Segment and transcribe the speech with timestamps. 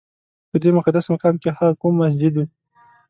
[0.49, 2.41] په دې مقدس مقام کې هغه کوم مسجد و؟